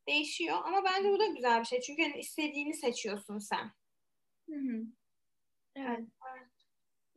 Değişiyor 0.07 0.57
ama 0.65 0.83
bence 0.83 1.09
bu 1.09 1.19
da 1.19 1.25
güzel 1.25 1.59
bir 1.59 1.65
şey. 1.65 1.81
Çünkü 1.81 2.03
hani 2.03 2.19
istediğini 2.19 2.73
seçiyorsun 2.73 3.39
sen. 3.39 3.71
Hı 4.49 4.55
hı. 4.55 4.83
Evet. 5.75 5.99
evet. 5.99 6.47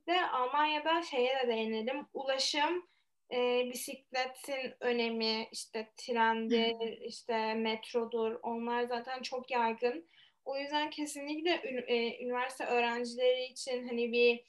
de 0.06 0.26
Almanya'da 0.26 1.02
şeye 1.02 1.38
de 1.38 1.48
değinelim. 1.48 2.06
Ulaşım, 2.12 2.88
e, 3.32 3.70
bisikletin 3.72 4.74
önemi, 4.80 5.48
işte 5.52 5.92
trendir, 5.96 7.00
işte 7.00 7.54
metrodur. 7.54 8.38
Onlar 8.42 8.84
zaten 8.84 9.22
çok 9.22 9.50
yaygın. 9.50 10.08
O 10.44 10.58
yüzden 10.58 10.90
kesinlikle 10.90 11.50
e, 11.86 12.24
üniversite 12.24 12.64
öğrencileri 12.64 13.44
için 13.44 13.88
hani 13.88 14.12
bir 14.12 14.44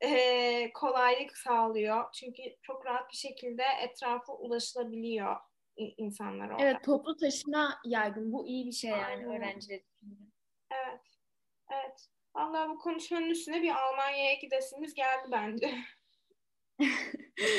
e, 0.00 0.72
kolaylık 0.72 1.36
sağlıyor. 1.36 2.04
Çünkü 2.12 2.42
çok 2.62 2.86
rahat 2.86 3.10
bir 3.12 3.16
şekilde 3.16 3.62
etrafa 3.82 4.32
ulaşılabiliyor 4.32 5.36
insanlar 5.76 6.50
orada. 6.50 6.64
Evet 6.64 6.84
toplu 6.84 7.16
taşıma 7.16 7.80
yaygın. 7.84 8.32
Bu 8.32 8.46
iyi 8.46 8.66
bir 8.66 8.72
şey 8.72 8.90
yani 8.90 9.04
Aynen. 9.04 9.30
öğrenciler 9.30 9.76
için. 9.76 10.32
Evet. 10.70 11.00
Evet. 11.72 12.08
Vallahi 12.34 12.68
bu 12.68 12.78
konuşmanın 12.78 13.30
üstüne 13.30 13.62
bir 13.62 13.70
Almanya'ya 13.70 14.34
gidesimiz 14.34 14.94
geldi 14.94 15.28
bence. 15.32 15.74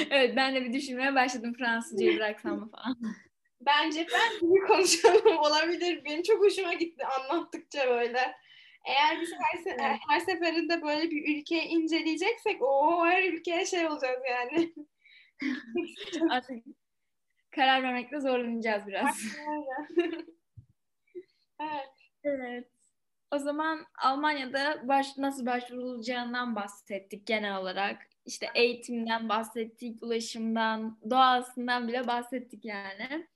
evet 0.10 0.36
ben 0.36 0.56
de 0.56 0.66
bir 0.66 0.74
düşünmeye 0.74 1.16
başladım 1.16 1.54
Fransızcayı 1.58 2.18
bıraksam 2.18 2.60
mı 2.60 2.70
falan. 2.72 2.98
Bence 3.62 4.08
ben 4.14 4.50
bir 4.50 4.68
konuşalım 4.68 5.38
olabilir. 5.38 6.06
Benim 6.06 6.24
çok 6.24 6.40
hoşuma 6.40 6.74
gitti 6.74 7.06
anlattıkça 7.06 7.88
böyle. 7.88 8.36
Eğer 8.86 9.22
biz 9.22 9.32
her, 9.32 9.60
se- 9.60 9.78
evet. 9.82 10.00
her 10.10 10.20
seferinde 10.20 10.82
böyle 10.82 11.12
bir 11.12 11.38
ülkeyi 11.38 11.62
inceleyeceksek 11.62 12.62
o 12.62 13.06
her 13.06 13.24
ülkeye 13.24 13.66
şey 13.66 13.88
olacağız 13.88 14.20
yani. 14.30 14.74
Artık 16.30 16.64
karar 17.52 17.84
vermekte 17.84 18.20
zorlanacağız 18.20 18.88
biraz. 18.88 19.20
evet. 21.60 21.90
Evet. 22.24 22.68
O 23.32 23.38
zaman 23.38 23.86
Almanya'da 24.04 24.88
baş, 24.88 25.18
nasıl 25.18 25.46
başvurulacağından 25.46 26.56
bahsettik 26.56 27.28
genel 27.28 27.58
olarak. 27.58 28.08
İşte 28.26 28.50
eğitimden 28.56 29.30
bahsettik, 29.30 30.04
ulaşımdan, 30.04 31.00
doğasından 31.10 31.88
bile 31.88 32.08
bahsettik 32.08 32.66
yani. 32.66 33.28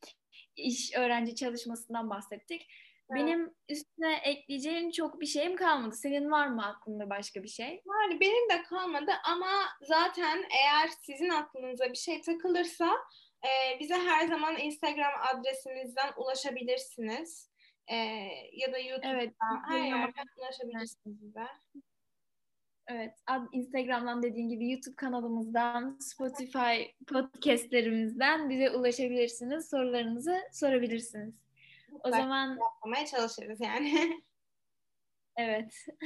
İş, 0.55 0.93
öğrenci 0.95 1.35
çalışmasından 1.35 2.09
bahsettik. 2.09 2.67
Benim 3.15 3.53
üstüne 3.69 4.15
ekleyeceğim 4.23 4.91
çok 4.91 5.21
bir 5.21 5.25
şeyim 5.25 5.55
kalmadı. 5.55 5.95
Senin 5.95 6.31
var 6.31 6.47
mı 6.47 6.65
aklında 6.65 7.09
başka 7.09 7.43
bir 7.43 7.47
şey? 7.47 7.67
Yani 7.69 8.19
benim 8.19 8.49
de 8.49 8.63
kalmadı 8.63 9.11
ama 9.23 9.51
zaten 9.81 10.45
eğer 10.63 10.89
sizin 11.01 11.29
aklınıza 11.29 11.89
bir 11.89 11.97
şey 11.97 12.21
takılırsa 12.21 12.97
e, 13.43 13.79
bize 13.79 13.95
her 13.95 14.27
zaman 14.27 14.57
Instagram 14.57 15.13
adresimizden 15.33 16.13
ulaşabilirsiniz. 16.17 17.49
E, 17.87 17.95
ya 18.53 18.73
da 18.73 18.77
YouTube'da 18.77 19.09
evet, 19.09 19.33
her 19.69 19.83
yerden 19.83 20.25
ulaşabilirsiniz 20.37 21.21
bize. 21.21 21.47
Evet, 22.89 23.13
Instagram'dan 23.51 24.23
dediğin 24.23 24.49
gibi 24.49 24.71
YouTube 24.71 24.95
kanalımızdan, 24.95 25.97
Spotify 25.99 26.81
podcastlerimizden 27.07 28.49
bize 28.49 28.69
ulaşabilirsiniz. 28.69 29.69
Sorularınızı 29.69 30.37
sorabilirsiniz. 30.51 31.35
O 32.03 32.09
zaman 32.09 32.59
yapmaya 32.59 33.05
çalışırız 33.05 33.61
yani. 33.61 34.21
evet. 35.37 35.85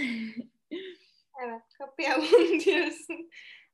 evet, 1.44 1.62
kapayalım 1.78 2.60
diyorsun. 2.66 3.30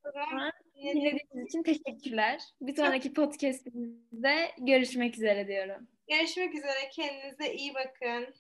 O 0.07 0.11
zaman 0.11 0.51
dinlediğiniz 0.75 1.47
için 1.47 1.63
teşekkürler. 1.63 2.41
Bir 2.61 2.75
sonraki 2.75 3.13
podcastimizde 3.13 4.51
görüşmek 4.57 5.15
üzere 5.15 5.47
diyorum. 5.47 5.87
Görüşmek 6.09 6.55
üzere. 6.55 6.89
Kendinize 6.91 7.53
iyi 7.53 7.73
bakın. 7.73 8.33